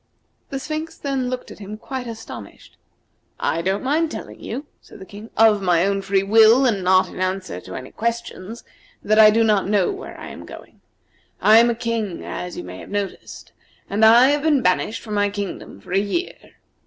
The 0.49 0.57
Sphinx 0.57 0.97
then 0.97 1.29
looked 1.29 1.51
at 1.51 1.59
him 1.59 1.77
quite 1.77 2.07
astonished. 2.07 2.75
"I 3.39 3.61
don't 3.61 3.83
mind 3.83 4.09
telling 4.09 4.39
you," 4.43 4.65
said 4.81 4.97
the 4.97 5.05
King, 5.05 5.29
"of 5.37 5.61
my 5.61 5.85
own 5.85 6.01
free 6.01 6.23
will, 6.23 6.65
and 6.65 6.83
not 6.83 7.09
in 7.09 7.19
answer 7.19 7.61
to 7.61 7.75
any 7.75 7.91
questions, 7.91 8.63
that 9.03 9.19
I 9.19 9.29
do 9.29 9.43
not 9.43 9.67
know 9.67 9.91
where 9.91 10.19
I 10.19 10.29
am 10.29 10.43
going. 10.43 10.81
I 11.39 11.59
am 11.59 11.69
a 11.69 11.75
King, 11.75 12.25
as 12.25 12.57
you 12.57 12.63
may 12.63 12.79
have 12.79 12.89
noticed, 12.89 13.51
and 13.91 14.03
I 14.03 14.29
have 14.29 14.41
been 14.41 14.63
banished 14.63 15.03
from 15.03 15.13
my 15.13 15.29
kingdom 15.29 15.79
for 15.79 15.91
a 15.93 15.99
year. 15.99 16.33